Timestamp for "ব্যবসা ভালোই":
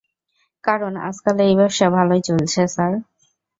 1.59-2.21